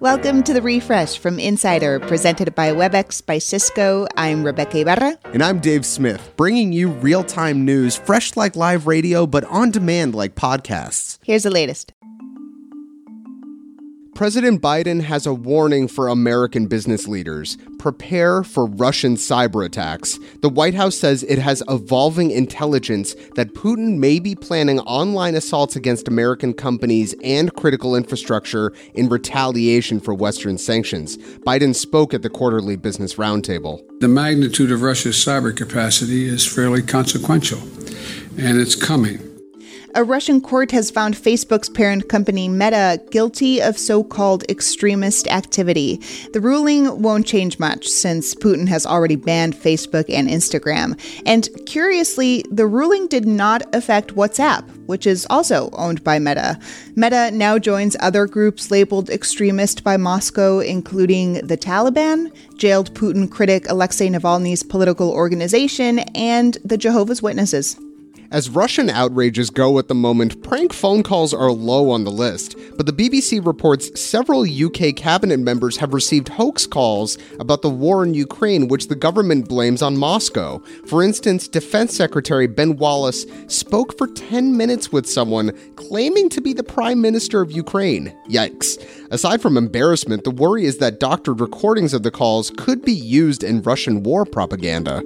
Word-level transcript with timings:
Welcome 0.00 0.42
to 0.42 0.52
the 0.52 0.60
refresh 0.60 1.16
from 1.16 1.38
Insider, 1.38 2.00
presented 2.00 2.54
by 2.54 2.68
WebEx 2.70 3.24
by 3.24 3.38
Cisco. 3.38 4.06
I'm 4.14 4.44
Rebecca 4.44 4.80
Ibarra. 4.80 5.18
And 5.32 5.42
I'm 5.42 5.58
Dave 5.58 5.86
Smith, 5.86 6.34
bringing 6.36 6.70
you 6.70 6.90
real 6.90 7.24
time 7.24 7.64
news, 7.64 7.96
fresh 7.96 8.36
like 8.36 8.56
live 8.56 8.86
radio, 8.86 9.26
but 9.26 9.44
on 9.44 9.70
demand 9.70 10.14
like 10.14 10.34
podcasts. 10.34 11.18
Here's 11.24 11.44
the 11.44 11.50
latest. 11.50 11.94
President 14.16 14.62
Biden 14.62 15.02
has 15.02 15.26
a 15.26 15.34
warning 15.34 15.86
for 15.88 16.08
American 16.08 16.68
business 16.68 17.06
leaders 17.06 17.58
prepare 17.78 18.42
for 18.42 18.64
Russian 18.64 19.16
cyber 19.16 19.62
attacks. 19.62 20.18
The 20.40 20.48
White 20.48 20.72
House 20.72 20.96
says 20.96 21.22
it 21.24 21.38
has 21.38 21.62
evolving 21.68 22.30
intelligence 22.30 23.14
that 23.34 23.52
Putin 23.52 23.98
may 23.98 24.18
be 24.18 24.34
planning 24.34 24.80
online 24.80 25.34
assaults 25.34 25.76
against 25.76 26.08
American 26.08 26.54
companies 26.54 27.14
and 27.22 27.52
critical 27.56 27.94
infrastructure 27.94 28.72
in 28.94 29.10
retaliation 29.10 30.00
for 30.00 30.14
Western 30.14 30.56
sanctions. 30.56 31.18
Biden 31.18 31.74
spoke 31.74 32.14
at 32.14 32.22
the 32.22 32.30
quarterly 32.30 32.76
business 32.76 33.16
roundtable. 33.16 33.82
The 34.00 34.08
magnitude 34.08 34.72
of 34.72 34.80
Russia's 34.80 35.16
cyber 35.16 35.54
capacity 35.54 36.26
is 36.26 36.46
fairly 36.46 36.80
consequential, 36.80 37.60
and 38.38 38.58
it's 38.58 38.76
coming. 38.76 39.25
A 39.96 40.04
Russian 40.04 40.42
court 40.42 40.72
has 40.72 40.90
found 40.90 41.14
Facebook's 41.14 41.70
parent 41.70 42.10
company 42.10 42.50
Meta 42.50 43.00
guilty 43.10 43.62
of 43.62 43.78
so 43.78 44.04
called 44.04 44.44
extremist 44.50 45.26
activity. 45.28 46.02
The 46.34 46.40
ruling 46.42 47.00
won't 47.00 47.26
change 47.26 47.58
much 47.58 47.88
since 47.88 48.34
Putin 48.34 48.68
has 48.68 48.84
already 48.84 49.16
banned 49.16 49.56
Facebook 49.56 50.04
and 50.10 50.28
Instagram. 50.28 51.00
And 51.24 51.48
curiously, 51.64 52.44
the 52.50 52.66
ruling 52.66 53.06
did 53.06 53.24
not 53.24 53.74
affect 53.74 54.14
WhatsApp, 54.14 54.68
which 54.84 55.06
is 55.06 55.26
also 55.30 55.70
owned 55.72 56.04
by 56.04 56.18
Meta. 56.18 56.58
Meta 56.94 57.30
now 57.30 57.58
joins 57.58 57.96
other 57.98 58.26
groups 58.26 58.70
labeled 58.70 59.08
extremist 59.08 59.82
by 59.82 59.96
Moscow, 59.96 60.58
including 60.58 61.46
the 61.46 61.56
Taliban, 61.56 62.30
jailed 62.58 62.92
Putin 62.92 63.30
critic 63.30 63.64
Alexei 63.70 64.10
Navalny's 64.10 64.62
political 64.62 65.10
organization, 65.10 66.00
and 66.14 66.58
the 66.66 66.76
Jehovah's 66.76 67.22
Witnesses. 67.22 67.80
As 68.32 68.50
Russian 68.50 68.90
outrages 68.90 69.50
go 69.50 69.78
at 69.78 69.86
the 69.86 69.94
moment, 69.94 70.42
prank 70.42 70.72
phone 70.72 71.04
calls 71.04 71.32
are 71.32 71.52
low 71.52 71.90
on 71.90 72.02
the 72.02 72.10
list, 72.10 72.56
but 72.76 72.84
the 72.84 72.92
BBC 72.92 73.44
reports 73.44 74.00
several 74.00 74.42
UK 74.42 74.96
cabinet 74.96 75.38
members 75.38 75.76
have 75.76 75.94
received 75.94 76.28
hoax 76.28 76.66
calls 76.66 77.18
about 77.38 77.62
the 77.62 77.70
war 77.70 78.04
in 78.04 78.14
Ukraine, 78.14 78.66
which 78.66 78.88
the 78.88 78.96
government 78.96 79.48
blames 79.48 79.80
on 79.80 79.96
Moscow. 79.96 80.58
For 80.86 81.04
instance, 81.04 81.46
Defense 81.46 81.96
Secretary 81.96 82.48
Ben 82.48 82.76
Wallace 82.76 83.26
spoke 83.46 83.96
for 83.96 84.08
10 84.08 84.56
minutes 84.56 84.90
with 84.90 85.08
someone 85.08 85.52
claiming 85.76 86.28
to 86.30 86.40
be 86.40 86.52
the 86.52 86.64
Prime 86.64 87.00
Minister 87.00 87.40
of 87.40 87.52
Ukraine. 87.52 88.12
Yikes. 88.28 88.84
Aside 89.12 89.40
from 89.40 89.56
embarrassment, 89.56 90.24
the 90.24 90.32
worry 90.32 90.64
is 90.64 90.78
that 90.78 90.98
doctored 90.98 91.40
recordings 91.40 91.94
of 91.94 92.02
the 92.02 92.10
calls 92.10 92.50
could 92.50 92.82
be 92.82 92.92
used 92.92 93.44
in 93.44 93.62
Russian 93.62 94.02
war 94.02 94.24
propaganda. 94.24 95.02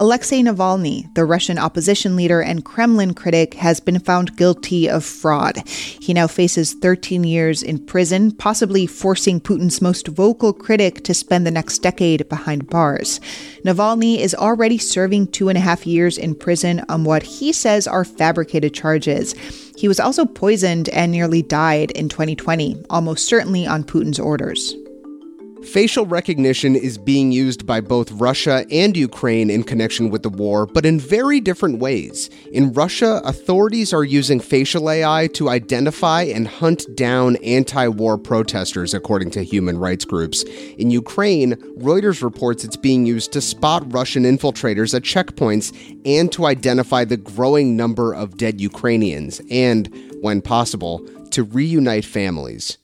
Alexei 0.00 0.42
Navalny, 0.42 1.12
the 1.14 1.24
Russian 1.24 1.58
opposition 1.58 2.16
leader 2.16 2.40
and 2.40 2.64
Kremlin 2.64 3.14
critic, 3.14 3.54
has 3.54 3.80
been 3.80 3.98
found 3.98 4.36
guilty 4.36 4.88
of 4.88 5.04
fraud. 5.04 5.66
He 5.68 6.12
now 6.12 6.26
faces 6.26 6.74
13 6.74 7.24
years 7.24 7.62
in 7.62 7.84
prison, 7.84 8.32
possibly 8.32 8.86
forcing 8.86 9.40
Putin's 9.40 9.80
most 9.80 10.08
vocal 10.08 10.52
critic 10.52 11.04
to 11.04 11.14
spend 11.14 11.46
the 11.46 11.50
next 11.50 11.78
decade 11.78 12.28
behind 12.28 12.68
bars. 12.68 13.20
Navalny 13.64 14.18
is 14.18 14.34
already 14.34 14.78
serving 14.78 15.28
two 15.28 15.48
and 15.48 15.56
a 15.56 15.60
half 15.60 15.86
years 15.86 16.18
in 16.18 16.34
prison 16.34 16.82
on 16.88 17.04
what 17.04 17.22
he 17.22 17.52
says 17.52 17.86
are 17.86 18.04
fabricated 18.04 18.74
charges. 18.74 19.34
He 19.76 19.88
was 19.88 20.00
also 20.00 20.24
poisoned 20.24 20.88
and 20.90 21.12
nearly 21.12 21.42
died 21.42 21.90
in 21.92 22.08
2020, 22.08 22.84
almost 22.90 23.26
certainly 23.26 23.66
on 23.66 23.84
Putin's 23.84 24.18
orders. 24.18 24.74
Facial 25.64 26.06
recognition 26.06 26.76
is 26.76 26.98
being 26.98 27.32
used 27.32 27.66
by 27.66 27.80
both 27.80 28.12
Russia 28.12 28.66
and 28.70 28.96
Ukraine 28.96 29.50
in 29.50 29.64
connection 29.64 30.10
with 30.10 30.22
the 30.22 30.28
war, 30.28 30.66
but 30.66 30.84
in 30.84 31.00
very 31.00 31.40
different 31.40 31.78
ways. 31.78 32.28
In 32.52 32.72
Russia, 32.72 33.22
authorities 33.24 33.92
are 33.92 34.04
using 34.04 34.40
facial 34.40 34.90
AI 34.90 35.26
to 35.28 35.48
identify 35.48 36.22
and 36.22 36.46
hunt 36.46 36.84
down 36.94 37.36
anti 37.36 37.88
war 37.88 38.18
protesters, 38.18 38.94
according 38.94 39.30
to 39.32 39.42
human 39.42 39.78
rights 39.78 40.04
groups. 40.04 40.42
In 40.78 40.90
Ukraine, 40.90 41.54
Reuters 41.78 42.22
reports 42.22 42.64
it's 42.64 42.76
being 42.76 43.06
used 43.06 43.32
to 43.32 43.40
spot 43.40 43.90
Russian 43.92 44.24
infiltrators 44.24 44.94
at 44.94 45.02
checkpoints 45.02 45.74
and 46.04 46.30
to 46.32 46.46
identify 46.46 47.04
the 47.04 47.16
growing 47.16 47.76
number 47.76 48.14
of 48.14 48.36
dead 48.36 48.60
Ukrainians, 48.60 49.40
and, 49.50 49.88
when 50.20 50.42
possible, 50.42 50.98
to 51.30 51.42
reunite 51.42 52.04
families. 52.04 52.78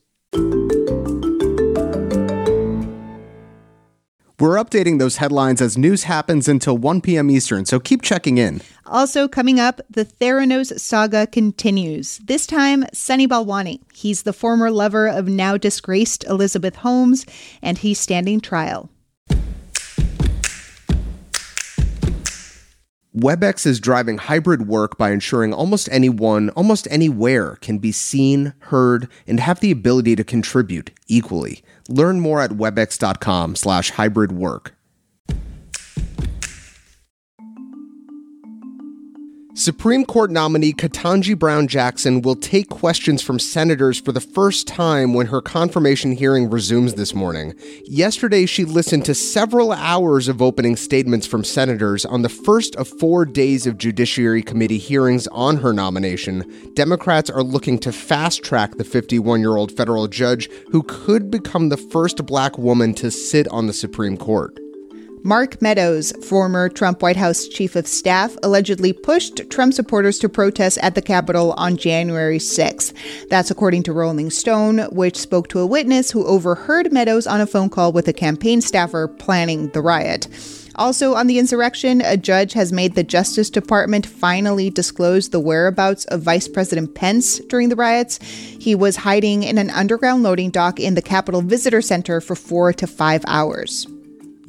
We're 4.41 4.57
updating 4.57 4.99
those 4.99 5.19
headlines 5.19 5.61
as 5.61 5.77
news 5.77 6.05
happens 6.05 6.49
until 6.49 6.79
1 6.79 7.03
p.m. 7.03 7.31
Eastern, 7.31 7.67
so 7.67 7.79
keep 7.79 8.01
checking 8.01 8.39
in. 8.39 8.63
Also, 8.87 9.29
coming 9.29 9.61
up, 9.61 9.83
the 9.91 10.07
Theranos 10.07 10.81
saga 10.81 11.27
continues. 11.27 12.17
This 12.25 12.47
time, 12.47 12.87
Sunny 12.95 13.29
Balwani. 13.29 13.81
He's 13.93 14.23
the 14.23 14.33
former 14.33 14.71
lover 14.71 15.07
of 15.07 15.29
now 15.29 15.59
disgraced 15.59 16.25
Elizabeth 16.25 16.77
Holmes, 16.77 17.27
and 17.61 17.77
he's 17.77 18.01
standing 18.01 18.41
trial. 18.41 18.89
WebEx 23.17 23.67
is 23.67 23.81
driving 23.81 24.19
hybrid 24.19 24.69
work 24.69 24.97
by 24.97 25.11
ensuring 25.11 25.53
almost 25.53 25.89
anyone, 25.91 26.51
almost 26.51 26.87
anywhere, 26.93 27.57
can 27.57 27.79
be 27.79 27.91
seen, 27.91 28.55
heard, 28.61 29.09
and 29.27 29.41
have 29.41 29.59
the 29.59 29.73
ability 29.73 30.15
to 30.15 30.23
contribute 30.23 30.93
equally. 31.09 31.65
Learn 31.89 32.21
more 32.21 32.41
at 32.41 32.53
webex.com 32.53 33.57
slash 33.57 33.91
hybrid 33.91 34.31
work. 34.31 34.77
Supreme 39.55 40.05
Court 40.05 40.31
nominee 40.31 40.73
Ketanji 40.73 41.37
Brown 41.37 41.67
Jackson 41.67 42.23
will 42.23 42.37
take 42.37 42.69
questions 42.69 43.21
from 43.21 43.41
senators 43.41 44.01
for 44.01 44.13
the 44.13 44.21
first 44.21 44.69
time 44.69 45.13
when 45.13 45.27
her 45.27 45.43
confirmation 45.43 46.13
hearing 46.13 46.49
resumes 46.49 46.95
this 46.95 47.15
morning. 47.15 47.55
Yesterday, 47.85 48.47
she 48.47 48.65
listened 48.65 49.05
to 49.07 49.15
several 49.15 49.73
hours 49.73 50.29
of 50.29 50.41
opening 50.41 50.77
statements 50.77 51.27
from 51.27 51.43
senators 51.43 52.05
on 52.05 52.23
the 52.23 52.29
first 52.29 52.77
of 52.77 52.87
four 52.87 53.25
days 53.25 53.67
of 53.67 53.77
Judiciary 53.77 54.43
Committee 54.43 54.79
hearings 54.79 55.27
on 55.29 55.57
her 55.57 55.73
nomination. 55.73 56.45
Democrats 56.75 57.29
are 57.29 57.43
looking 57.43 57.79
to 57.81 57.93
fast 57.93 58.45
track 58.45 58.77
the 58.77 58.85
51 58.85 59.41
year 59.41 59.57
old 59.57 59.73
federal 59.73 60.07
judge 60.07 60.49
who 60.71 60.85
could 60.85 61.29
become 61.29 61.71
the 61.71 61.77
first 61.77 62.25
black 62.25 62.57
woman 62.57 62.95
to 62.95 63.11
sit 63.11 63.49
on 63.49 63.67
the 63.67 63.73
Supreme 63.73 64.17
Court. 64.17 64.57
Mark 65.23 65.61
Meadows, 65.61 66.13
former 66.27 66.71
Trump 66.71 67.03
White 67.03 67.17
House 67.17 67.47
chief 67.47 67.77
of 67.77 67.87
staff, 67.87 68.37
allegedly 68.43 68.95
pushed 68.95 69.51
Trump 69.51 69.75
supporters 69.75 70.19
to 70.19 70.31
protest 70.31 70.79
at 70.79 70.95
the 70.95 71.03
Capitol 71.03 71.53
on 71.59 71.77
January 71.77 72.39
6th. 72.39 72.95
That's 73.29 73.51
according 73.51 73.83
to 73.83 73.93
Rolling 73.93 74.31
Stone, 74.31 74.79
which 74.91 75.19
spoke 75.19 75.49
to 75.49 75.61
a 75.61 75.67
witness 75.67 76.11
who 76.11 76.27
overheard 76.27 76.91
Meadows 76.91 77.27
on 77.27 77.43
a 77.43 77.47
phone 77.47 77.69
call 77.69 77.93
with 77.93 78.09
a 78.09 78.15
campaign 78.15 78.63
staffer 78.63 79.09
planning 79.09 79.69
the 79.69 79.83
riot. 79.83 80.27
Also, 80.77 81.15
on 81.15 81.27
the 81.27 81.39
insurrection, 81.39 82.01
a 82.01 82.17
judge 82.17 82.55
has 82.55 82.73
made 82.73 82.95
the 82.95 83.05
Justice 83.05 83.51
Department 83.51 84.07
finally 84.07 84.71
disclose 84.71 85.29
the 85.29 85.41
whereabouts 85.41 86.07
of 86.07 86.23
Vice 86.23 86.49
President 86.49 86.95
Pence 86.95 87.41
during 87.41 87.69
the 87.69 87.77
riots. 87.77 88.19
He 88.23 88.75
was 88.75 88.97
hiding 88.97 89.43
in 89.43 89.59
an 89.59 89.69
underground 89.69 90.23
loading 90.23 90.51
dock 90.51 90.81
in 90.81 90.95
the 90.95 91.03
Capitol 91.03 91.43
Visitor 91.43 91.83
Center 91.83 92.23
for 92.23 92.35
four 92.35 92.73
to 92.73 92.87
five 92.87 93.23
hours. 93.27 93.87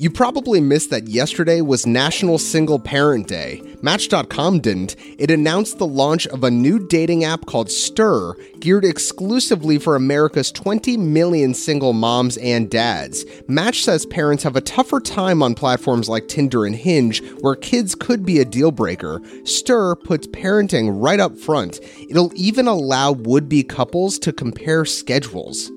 You 0.02 0.10
probably 0.10 0.60
missed 0.62 0.90
that 0.90 1.10
yesterday 1.10 1.62
was 1.62 1.86
National 1.86 2.40
Single 2.40 2.80
Parent 2.80 3.28
Day. 3.28 3.62
Match.com 3.84 4.60
didn't. 4.60 4.96
It 5.20 5.30
announced 5.30 5.78
the 5.78 5.86
launch 5.86 6.26
of 6.26 6.44
a 6.44 6.50
new 6.50 6.80
dating 6.88 7.24
app 7.24 7.46
called 7.46 7.70
Stir, 7.70 8.34
geared 8.60 8.84
exclusively 8.84 9.78
for 9.78 9.96
America's 9.96 10.52
20 10.52 10.98
million 10.98 11.54
single 11.54 11.94
moms 11.94 12.38
and 12.38 12.68
dads. 12.68 13.26
Match 13.48 13.84
says 13.84 14.08
parents 14.08 14.42
have 14.42 14.56
a 14.56 14.62
tougher 14.62 15.02
time 15.02 15.44
on 15.44 15.54
platforms 15.54 16.10
like 16.10 16.28
Tinder 16.28 16.66
and 16.66 16.76
Hinge, 16.76 17.22
where 17.42 17.56
kids 17.56 17.94
could 17.94 18.26
be 18.26 18.40
a 18.40 18.46
deal 18.46 18.72
breaker. 18.72 19.22
Stir 19.44 19.94
puts 19.94 20.26
parenting 20.26 21.00
right 21.00 21.20
up 21.20 21.38
front. 21.38 21.80
It'll 22.10 22.32
even 22.34 22.68
allow 22.68 23.12
would 23.12 23.48
be 23.48 23.62
couples 23.62 24.18
to 24.18 24.34
compare 24.34 24.84
schedules. 24.84 25.72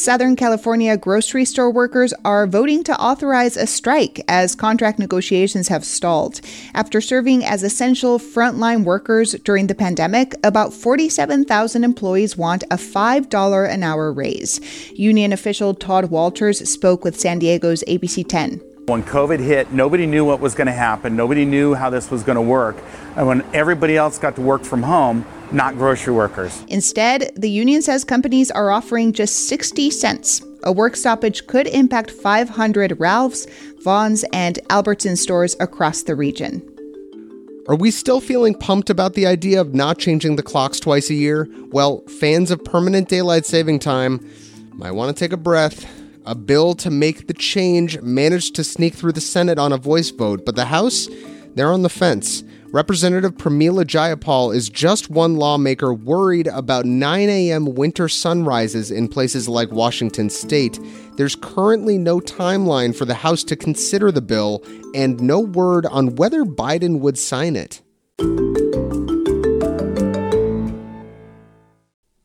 Southern 0.00 0.34
California 0.34 0.96
grocery 0.96 1.44
store 1.44 1.70
workers 1.70 2.14
are 2.24 2.46
voting 2.46 2.82
to 2.84 2.98
authorize 2.98 3.54
a 3.58 3.66
strike 3.66 4.24
as 4.28 4.54
contract 4.54 4.98
negotiations 4.98 5.68
have 5.68 5.84
stalled. 5.84 6.40
After 6.72 7.02
serving 7.02 7.44
as 7.44 7.62
essential 7.62 8.18
frontline 8.18 8.84
workers 8.84 9.32
during 9.44 9.66
the 9.66 9.74
pandemic, 9.74 10.34
about 10.42 10.72
47,000 10.72 11.84
employees 11.84 12.34
want 12.34 12.62
a 12.70 12.78
$5 12.78 13.68
an 13.68 13.82
hour 13.82 14.10
raise. 14.10 14.58
Union 14.98 15.34
official 15.34 15.74
Todd 15.74 16.06
Walters 16.06 16.66
spoke 16.66 17.04
with 17.04 17.20
San 17.20 17.38
Diego's 17.38 17.84
ABC 17.86 18.26
10 18.26 18.58
When 18.86 19.02
COVID 19.02 19.40
hit, 19.40 19.70
nobody 19.70 20.06
knew 20.06 20.24
what 20.24 20.40
was 20.40 20.54
going 20.54 20.68
to 20.68 20.72
happen. 20.72 21.14
Nobody 21.14 21.44
knew 21.44 21.74
how 21.74 21.90
this 21.90 22.10
was 22.10 22.22
going 22.22 22.36
to 22.36 22.42
work. 22.42 22.78
And 23.16 23.26
when 23.26 23.44
everybody 23.52 23.98
else 23.98 24.18
got 24.18 24.34
to 24.36 24.40
work 24.40 24.64
from 24.64 24.82
home, 24.82 25.26
not 25.52 25.76
grocery 25.76 26.14
workers. 26.14 26.64
Instead, 26.68 27.32
the 27.36 27.50
union 27.50 27.82
says 27.82 28.04
companies 28.04 28.50
are 28.50 28.70
offering 28.70 29.12
just 29.12 29.48
60 29.48 29.90
cents. 29.90 30.42
A 30.62 30.72
work 30.72 30.96
stoppage 30.96 31.46
could 31.46 31.66
impact 31.66 32.10
500 32.10 33.00
Ralph's, 33.00 33.46
Vons, 33.82 34.24
and 34.32 34.58
Albertson 34.68 35.16
stores 35.16 35.56
across 35.58 36.02
the 36.02 36.14
region. 36.14 36.62
Are 37.68 37.76
we 37.76 37.90
still 37.90 38.20
feeling 38.20 38.54
pumped 38.54 38.90
about 38.90 39.14
the 39.14 39.26
idea 39.26 39.60
of 39.60 39.74
not 39.74 39.98
changing 39.98 40.36
the 40.36 40.42
clocks 40.42 40.80
twice 40.80 41.08
a 41.08 41.14
year? 41.14 41.48
Well, 41.70 42.02
fans 42.18 42.50
of 42.50 42.64
permanent 42.64 43.08
daylight 43.08 43.46
saving 43.46 43.78
time 43.78 44.28
might 44.72 44.90
want 44.92 45.16
to 45.16 45.18
take 45.24 45.32
a 45.32 45.36
breath. 45.36 45.86
A 46.26 46.34
bill 46.34 46.74
to 46.74 46.90
make 46.90 47.26
the 47.26 47.34
change 47.34 48.00
managed 48.02 48.54
to 48.56 48.64
sneak 48.64 48.94
through 48.94 49.12
the 49.12 49.20
Senate 49.20 49.58
on 49.58 49.72
a 49.72 49.78
voice 49.78 50.10
vote, 50.10 50.44
but 50.44 50.56
the 50.56 50.66
House, 50.66 51.08
they're 51.54 51.72
on 51.72 51.82
the 51.82 51.88
fence. 51.88 52.42
Representative 52.72 53.34
Pramila 53.34 53.84
Jayapal 53.84 54.54
is 54.54 54.68
just 54.68 55.10
one 55.10 55.34
lawmaker 55.34 55.92
worried 55.92 56.46
about 56.46 56.84
9 56.84 57.28
a.m. 57.28 57.74
winter 57.74 58.08
sunrises 58.08 58.92
in 58.92 59.08
places 59.08 59.48
like 59.48 59.72
Washington 59.72 60.30
state. 60.30 60.78
There's 61.16 61.34
currently 61.34 61.98
no 61.98 62.20
timeline 62.20 62.94
for 62.94 63.04
the 63.06 63.14
House 63.14 63.42
to 63.44 63.56
consider 63.56 64.12
the 64.12 64.22
bill, 64.22 64.62
and 64.94 65.20
no 65.20 65.40
word 65.40 65.84
on 65.86 66.14
whether 66.14 66.44
Biden 66.44 67.00
would 67.00 67.18
sign 67.18 67.56
it. 67.56 67.82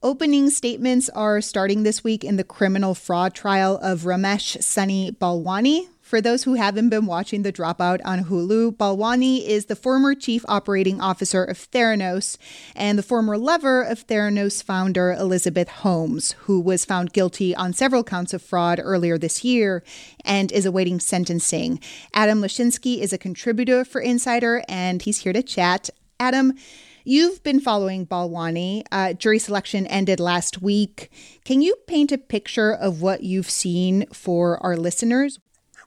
Opening 0.03 0.51
statements 0.51 1.09
are 1.09 1.41
starting 1.41 1.81
this 1.81 2.03
week 2.03 2.23
in 2.23 2.35
the 2.35 2.43
criminal 2.43 2.93
fraud 2.93 3.33
trial 3.33 3.79
of 3.81 4.01
Ramesh 4.01 4.61
Sunny 4.61 5.11
Balwani. 5.11 5.87
For 6.05 6.21
those 6.21 6.43
who 6.43 6.53
haven't 6.53 6.89
been 6.89 7.07
watching 7.07 7.41
The 7.41 7.51
Dropout 7.51 7.99
on 8.05 8.25
Hulu, 8.25 8.77
Balwani 8.77 9.43
is 9.43 9.65
the 9.65 9.75
former 9.75 10.13
chief 10.13 10.45
operating 10.47 11.01
officer 11.01 11.43
of 11.43 11.57
Theranos 11.57 12.37
and 12.75 12.99
the 12.99 13.03
former 13.03 13.39
lover 13.39 13.81
of 13.81 14.05
Theranos 14.05 14.61
founder 14.61 15.13
Elizabeth 15.13 15.67
Holmes, 15.67 16.33
who 16.41 16.59
was 16.59 16.85
found 16.85 17.11
guilty 17.11 17.55
on 17.55 17.73
several 17.73 18.03
counts 18.03 18.35
of 18.35 18.43
fraud 18.43 18.79
earlier 18.83 19.17
this 19.17 19.43
year 19.43 19.83
and 20.23 20.51
is 20.51 20.67
awaiting 20.67 20.99
sentencing. 20.99 21.79
Adam 22.13 22.39
Lashinsky 22.39 22.99
is 22.99 23.11
a 23.11 23.17
contributor 23.17 23.83
for 23.83 23.99
Insider 23.99 24.61
and 24.69 25.01
he's 25.01 25.21
here 25.21 25.33
to 25.33 25.41
chat. 25.41 25.89
Adam, 26.19 26.53
You've 27.07 27.43
been 27.43 27.59
following 27.59 28.07
Balwani. 28.07 28.83
Uh, 28.91 29.13
jury 29.13 29.37
selection 29.37 29.85
ended 29.85 30.19
last 30.19 30.61
week. 30.61 31.11
Can 31.45 31.61
you 31.61 31.75
paint 31.85 32.11
a 32.11 32.17
picture 32.17 32.73
of 32.73 32.99
what 32.99 33.21
you've 33.21 33.49
seen 33.49 34.07
for 34.11 34.57
our 34.63 34.75
listeners? 34.75 35.37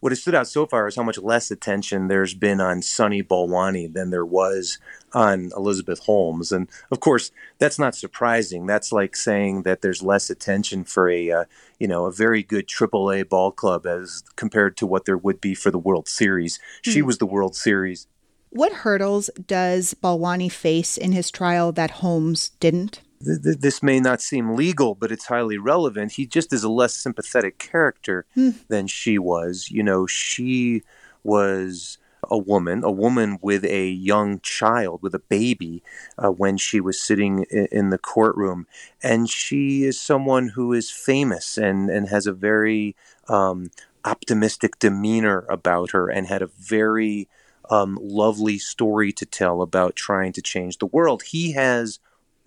What 0.00 0.12
has 0.12 0.21
stood 0.21 0.35
out 0.35 0.49
so 0.49 0.67
far 0.67 0.87
is 0.87 0.97
how 0.97 1.03
much 1.03 1.19
less 1.19 1.50
attention 1.50 2.09
there's 2.09 2.35
been 2.35 2.61
on 2.61 2.83
Sunny 2.83 3.23
Balwani 3.23 3.93
than 3.93 4.11
there 4.11 4.25
was 4.25 4.79
on 5.12 5.50
Elizabeth 5.56 6.00
Holmes. 6.00 6.53
And 6.53 6.69
of 6.91 7.00
course, 7.00 7.31
that's 7.59 7.79
not 7.79 7.95
surprising. 7.95 8.67
That's 8.67 8.93
like 8.93 9.17
saying 9.17 9.62
that 9.62 9.83
there's 9.83 10.03
less 10.03 10.31
attention 10.31 10.85
for 10.85 11.09
a, 11.09 11.31
uh, 11.31 11.45
you 11.79 11.89
know, 11.89 12.06
a 12.06 12.12
very 12.12 12.43
good 12.43 12.69
AAA 12.69 13.29
ball 13.29 13.50
club 13.50 13.87
as 13.87 14.23
compared 14.37 14.77
to 14.79 14.87
what 14.87 15.05
there 15.05 15.19
would 15.19 15.41
be 15.41 15.55
for 15.55 15.71
the 15.71 15.79
World 15.79 16.09
Series. 16.09 16.59
Mm-hmm. 16.59 16.91
She 16.91 17.01
hmm. 17.01 17.06
was 17.06 17.19
the 17.19 17.27
World 17.27 17.56
Series 17.56 18.06
what 18.51 18.73
hurdles 18.73 19.29
does 19.47 19.94
Balwani 19.94 20.51
face 20.51 20.97
in 20.97 21.12
his 21.12 21.31
trial 21.31 21.71
that 21.73 21.91
Holmes 21.91 22.51
didn't? 22.61 23.03
This 23.20 23.82
may 23.82 24.00
not 24.00 24.20
seem 24.20 24.55
legal, 24.55 24.94
but 24.94 25.11
it's 25.11 25.26
highly 25.26 25.59
relevant. 25.59 26.12
He 26.12 26.26
just 26.26 26.53
is 26.53 26.65
a 26.65 26.70
less 26.70 26.94
sympathetic 26.94 27.59
character 27.59 28.26
hmm. 28.35 28.50
than 28.69 28.87
she 28.87 29.19
was. 29.19 29.70
You 29.70 29.82
know, 29.82 30.06
she 30.06 30.82
was 31.25 31.99
a 32.31 32.38
woman, 32.38 32.85
a 32.85 32.91
woman 32.91 33.38
with 33.41 33.65
a 33.65 33.88
young 33.88 34.41
child, 34.41 35.00
with 35.03 35.15
a 35.15 35.20
baby, 35.20 35.82
uh, 36.17 36.29
when 36.29 36.56
she 36.56 36.81
was 36.81 37.00
sitting 37.00 37.44
in, 37.50 37.69
in, 37.70 37.91
the 37.91 37.99
courtroom. 37.99 38.67
And 39.03 39.29
she 39.29 39.85
is 39.85 40.00
someone 40.00 40.49
who 40.49 40.73
is 40.73 40.91
famous 40.91 41.56
and, 41.56 41.91
and 41.91 42.09
has 42.09 42.26
a 42.26 42.32
very 42.32 42.97
um, 43.29 43.70
optimistic 44.05 44.79
demeanor 44.79 45.47
about 45.49 45.91
her 45.93 46.09
and 46.09 46.26
had 46.26 46.43
a 46.43 46.50
very 46.59 47.29
um, 47.70 47.99
lovely 48.00 48.59
story 48.59 49.12
to 49.12 49.26
tell 49.26 49.62
about 49.62 49.97
trying 49.97 50.32
to 50.32 50.43
change 50.43 50.79
the 50.79 50.87
world. 50.87 51.23
He 51.25 51.53
has 51.53 51.99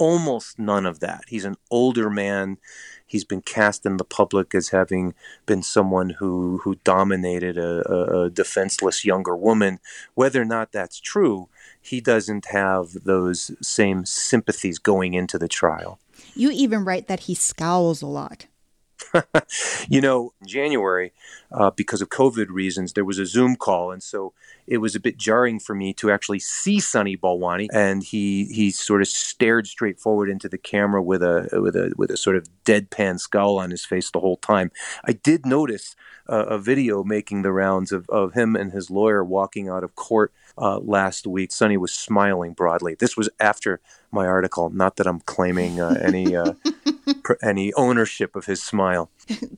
almost 0.01 0.57
none 0.57 0.87
of 0.87 0.99
that. 0.99 1.25
He's 1.27 1.45
an 1.45 1.57
older 1.69 2.09
man. 2.09 2.57
He's 3.05 3.23
been 3.23 3.43
cast 3.43 3.85
in 3.85 3.97
the 3.97 4.03
public 4.03 4.55
as 4.55 4.69
having 4.69 5.13
been 5.45 5.61
someone 5.61 6.09
who 6.11 6.59
who 6.63 6.79
dominated 6.83 7.55
a, 7.55 8.23
a, 8.23 8.29
defenseless 8.31 9.05
younger 9.05 9.35
woman. 9.35 9.79
Whether 10.15 10.41
or 10.41 10.45
not 10.45 10.71
that's 10.71 10.99
true, 10.99 11.49
he 11.79 12.01
doesn't 12.01 12.47
have 12.47 13.03
those 13.03 13.51
same 13.61 14.05
sympathies 14.05 14.79
going 14.79 15.13
into 15.13 15.37
the 15.37 15.47
trial. 15.47 15.99
You 16.33 16.49
even 16.49 16.83
write 16.83 17.07
that 17.07 17.21
he 17.21 17.35
scowls 17.35 18.01
a 18.01 18.07
lot. 18.07 18.47
you 19.89 20.01
know, 20.01 20.33
in 20.41 20.47
January, 20.47 21.11
uh, 21.51 21.71
because 21.71 22.01
of 22.01 22.09
COVID 22.09 22.47
reasons, 22.49 22.93
there 22.93 23.05
was 23.05 23.19
a 23.19 23.25
Zoom 23.25 23.55
call, 23.55 23.91
and 23.91 24.01
so 24.01 24.33
it 24.67 24.77
was 24.77 24.95
a 24.95 24.99
bit 24.99 25.17
jarring 25.17 25.59
for 25.59 25.75
me 25.75 25.93
to 25.93 26.11
actually 26.11 26.39
see 26.39 26.79
Sunny 26.79 27.17
Balwani, 27.17 27.67
and 27.73 28.03
he 28.03 28.45
he 28.45 28.71
sort 28.71 29.01
of 29.01 29.07
stared 29.07 29.67
straight 29.67 29.99
forward 29.99 30.29
into 30.29 30.47
the 30.47 30.57
camera 30.57 31.01
with 31.01 31.23
a 31.23 31.49
with 31.53 31.75
a 31.75 31.93
with 31.97 32.11
a 32.11 32.17
sort 32.17 32.35
of 32.35 32.47
deadpan 32.65 33.19
scowl 33.19 33.59
on 33.59 33.71
his 33.71 33.85
face 33.85 34.11
the 34.11 34.19
whole 34.19 34.37
time. 34.37 34.71
I 35.03 35.13
did 35.13 35.45
notice 35.45 35.95
uh, 36.29 36.45
a 36.45 36.57
video 36.57 37.03
making 37.03 37.41
the 37.41 37.51
rounds 37.51 37.91
of, 37.91 38.09
of 38.09 38.33
him 38.33 38.55
and 38.55 38.71
his 38.71 38.89
lawyer 38.89 39.23
walking 39.23 39.67
out 39.67 39.83
of 39.83 39.95
court 39.95 40.31
uh, 40.57 40.79
last 40.79 41.27
week. 41.27 41.51
Sunny 41.51 41.77
was 41.77 41.93
smiling 41.93 42.53
broadly. 42.53 42.95
This 42.95 43.17
was 43.17 43.29
after 43.39 43.79
my 44.11 44.25
article. 44.25 44.69
Not 44.69 44.95
that 44.97 45.07
I'm 45.07 45.19
claiming 45.21 45.79
uh, 45.79 45.97
any 46.01 46.35
uh, 46.35 46.53
any 47.43 47.73
ownership 47.73 48.35
of 48.35 48.45
his 48.45 48.61
smile. 48.61 49.09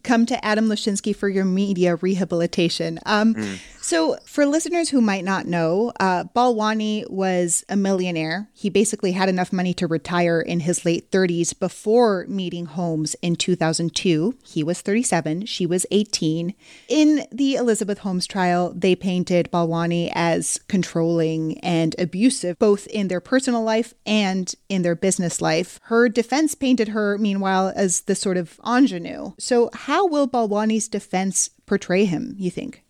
Come 0.04 0.26
to 0.28 0.46
Adam 0.46 0.68
Lashinsky 0.68 1.16
for 1.16 1.30
your 1.30 1.46
media 1.46 1.96
rehabilitation. 1.96 3.00
Um, 3.06 3.36
mm. 3.36 3.60
So, 3.84 4.16
for 4.26 4.46
listeners 4.46 4.90
who 4.90 5.02
might 5.02 5.26
not 5.26 5.46
know, 5.46 5.92
uh, 6.00 6.24
Balwani 6.34 7.10
was 7.10 7.66
a 7.68 7.76
millionaire. 7.76 8.48
He 8.54 8.70
basically 8.70 9.12
had 9.12 9.28
enough 9.28 9.52
money 9.52 9.74
to 9.74 9.88
retire 9.88 10.40
in 10.40 10.62
his 10.62 10.86
late 10.86 11.12
30s 11.12 11.60
before 11.60 12.26
meeting 12.30 12.66
Holmes 12.66 13.14
in 13.22 13.36
2002. 13.36 14.38
He 14.46 14.64
was 14.64 14.80
37, 14.80 15.48
she 15.48 15.66
was 15.66 15.86
18. 15.92 16.54
In 16.88 17.28
the 17.30 17.56
Elizabeth 17.56 18.00
Holmes 18.00 18.26
trial, 18.26 18.72
they 18.74 18.96
painted 18.96 19.52
Balwani 19.52 20.12
as 20.16 20.62
controlling 20.70 21.60
and 21.60 21.94
abusive, 22.00 22.58
both 22.60 22.88
in 22.88 23.10
their 23.10 23.20
personal 23.20 23.64
life 23.64 23.94
and 24.06 24.56
in 24.70 24.84
their 24.84 24.96
business 24.96 25.42
life. 25.42 25.82
Her 25.84 26.08
defense 26.08 26.56
painted 26.56 26.90
her, 26.90 27.18
meanwhile, 27.18 27.74
as 27.76 28.02
the 28.02 28.16
sort 28.16 28.38
of 28.38 28.62
ingenue. 28.66 29.34
So, 29.54 29.70
how 29.72 30.08
will 30.08 30.28
Balwani's 30.28 30.88
defense 30.88 31.52
portray 31.68 32.06
him, 32.06 32.34
you 32.40 32.50
think? 32.50 32.84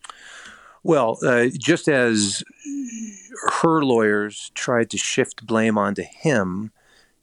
Well, 0.81 1.17
uh, 1.21 1.47
just 1.59 1.89
as 1.89 2.41
her 3.61 3.83
lawyers 3.83 4.49
tried 4.55 4.89
to 4.91 4.97
shift 4.97 5.45
blame 5.45 5.77
onto 5.77 6.03
him, 6.03 6.71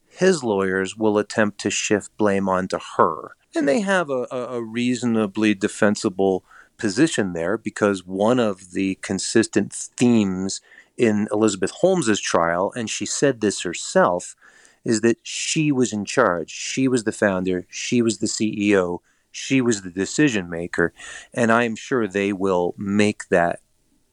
his 0.07 0.43
lawyers 0.43 0.95
will 0.95 1.17
attempt 1.17 1.59
to 1.61 1.71
shift 1.71 2.15
blame 2.17 2.47
onto 2.47 2.77
her. 2.97 3.31
And 3.55 3.67
they 3.67 3.79
have 3.79 4.11
a, 4.11 4.27
a 4.31 4.61
reasonably 4.61 5.55
defensible 5.55 6.43
position 6.77 7.33
there 7.33 7.57
because 7.57 8.05
one 8.05 8.39
of 8.39 8.73
the 8.73 8.99
consistent 9.01 9.73
themes 9.73 10.61
in 10.97 11.27
Elizabeth 11.31 11.71
Holmes's 11.71 12.21
trial, 12.21 12.71
and 12.75 12.87
she 12.87 13.07
said 13.07 13.41
this 13.41 13.63
herself, 13.63 14.35
is 14.85 15.01
that 15.01 15.17
she 15.23 15.71
was 15.71 15.91
in 15.91 16.05
charge. 16.05 16.51
She 16.51 16.87
was 16.87 17.05
the 17.05 17.11
founder. 17.11 17.65
She 17.71 18.03
was 18.03 18.19
the 18.19 18.27
CEO. 18.27 18.99
She 19.31 19.61
was 19.61 19.81
the 19.81 19.89
decision 19.89 20.49
maker. 20.49 20.93
And 21.33 21.51
I'm 21.51 21.75
sure 21.75 22.07
they 22.07 22.33
will 22.33 22.75
make 22.77 23.29
that 23.29 23.61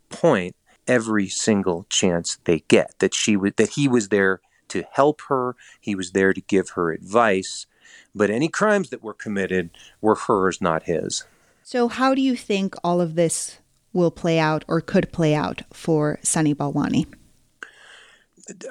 point 0.08 0.54
every 0.86 1.28
single 1.28 1.84
chance 1.90 2.38
they 2.44 2.60
get 2.68 2.94
that 2.98 3.14
she 3.14 3.36
was 3.36 3.52
that 3.56 3.70
he 3.70 3.86
was 3.88 4.08
there 4.08 4.40
to 4.68 4.84
help 4.92 5.22
her, 5.28 5.56
he 5.80 5.94
was 5.94 6.12
there 6.12 6.32
to 6.32 6.40
give 6.40 6.70
her 6.70 6.92
advice, 6.92 7.66
but 8.14 8.30
any 8.30 8.48
crimes 8.48 8.90
that 8.90 9.02
were 9.02 9.14
committed 9.14 9.70
were 10.00 10.14
hers, 10.14 10.60
not 10.60 10.84
his. 10.84 11.24
So 11.62 11.88
how 11.88 12.14
do 12.14 12.20
you 12.20 12.36
think 12.36 12.74
all 12.82 13.00
of 13.00 13.14
this 13.14 13.58
will 13.92 14.10
play 14.10 14.38
out 14.38 14.64
or 14.68 14.80
could 14.80 15.12
play 15.12 15.34
out 15.34 15.62
for 15.72 16.18
Sunny 16.22 16.54
Balwani? 16.54 17.06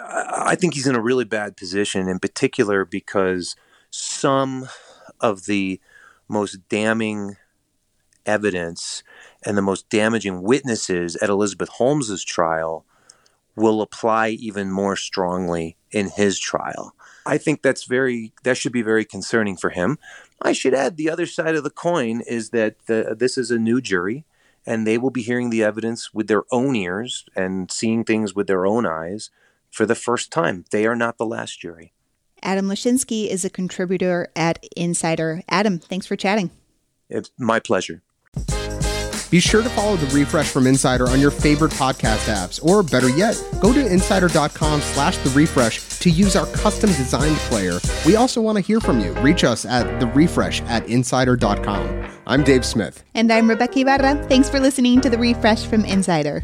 I 0.01 0.55
think 0.55 0.73
he's 0.73 0.87
in 0.87 0.95
a 0.95 1.01
really 1.01 1.25
bad 1.25 1.55
position, 1.55 2.07
in 2.07 2.19
particular 2.19 2.85
because 2.85 3.55
some 3.91 4.67
of 5.19 5.45
the 5.45 5.79
most 6.27 6.67
damning 6.69 7.37
evidence 8.25 9.03
and 9.43 9.57
the 9.57 9.61
most 9.61 9.89
damaging 9.89 10.41
witnesses 10.41 11.15
at 11.17 11.29
Elizabeth 11.29 11.69
Holmes's 11.69 12.23
trial 12.23 12.85
will 13.55 13.81
apply 13.81 14.29
even 14.29 14.69
more 14.71 14.95
strongly 14.95 15.77
in 15.91 16.09
his 16.09 16.39
trial. 16.39 16.93
I 17.25 17.37
think 17.37 17.61
that's 17.61 17.85
very 17.85 18.33
that 18.43 18.57
should 18.57 18.71
be 18.71 18.81
very 18.81 19.03
concerning 19.03 19.57
for 19.57 19.71
him. 19.71 19.97
I 20.41 20.53
should 20.53 20.73
add 20.73 20.95
the 20.95 21.09
other 21.09 21.25
side 21.25 21.55
of 21.55 21.63
the 21.63 21.69
coin 21.69 22.21
is 22.21 22.51
that 22.51 22.75
the, 22.85 23.15
this 23.17 23.37
is 23.37 23.51
a 23.51 23.57
new 23.57 23.81
jury 23.81 24.25
and 24.65 24.85
they 24.85 24.97
will 24.97 25.09
be 25.09 25.21
hearing 25.23 25.49
the 25.49 25.63
evidence 25.63 26.13
with 26.13 26.27
their 26.27 26.43
own 26.51 26.75
ears 26.75 27.25
and 27.35 27.71
seeing 27.71 28.03
things 28.03 28.35
with 28.35 28.47
their 28.47 28.65
own 28.65 28.85
eyes 28.85 29.29
for 29.71 29.85
the 29.85 29.95
first 29.95 30.31
time. 30.31 30.65
They 30.71 30.85
are 30.85 30.95
not 30.95 31.17
the 31.17 31.25
last 31.25 31.59
jury. 31.59 31.93
Adam 32.47 32.67
Lashinsky 32.69 33.27
is 33.27 33.43
a 33.43 33.49
contributor 33.49 34.29
at 34.33 34.65
Insider. 34.77 35.43
Adam, 35.49 35.79
thanks 35.79 36.05
for 36.05 36.15
chatting. 36.15 36.49
It's 37.09 37.29
my 37.37 37.59
pleasure. 37.59 38.01
Be 39.29 39.41
sure 39.41 39.61
to 39.61 39.69
follow 39.71 39.97
the 39.97 40.07
refresh 40.15 40.47
from 40.47 40.65
Insider 40.65 41.09
on 41.09 41.19
your 41.19 41.31
favorite 41.31 41.73
podcast 41.73 42.33
apps, 42.33 42.63
or 42.63 42.81
better 42.81 43.09
yet, 43.09 43.35
go 43.59 43.73
to 43.73 43.85
insider.com 43.85 44.79
slash 44.79 45.17
the 45.17 45.29
refresh 45.31 45.99
to 45.99 46.09
use 46.09 46.37
our 46.37 46.45
custom 46.47 46.89
designed 46.91 47.35
player. 47.49 47.79
We 48.05 48.15
also 48.15 48.39
want 48.39 48.55
to 48.55 48.61
hear 48.61 48.79
from 48.79 49.01
you. 49.01 49.11
Reach 49.15 49.43
us 49.43 49.65
at 49.65 49.99
the 49.99 50.07
refresh 50.07 50.61
at 50.61 50.87
insider.com. 50.87 52.05
I'm 52.25 52.45
Dave 52.45 52.63
Smith. 52.63 53.03
And 53.13 53.29
I'm 53.29 53.49
Rebecca 53.49 53.79
Ibarra. 53.79 54.25
Thanks 54.29 54.49
for 54.49 54.61
listening 54.61 55.01
to 55.01 55.09
the 55.09 55.17
refresh 55.17 55.65
from 55.65 55.83
Insider. 55.83 56.43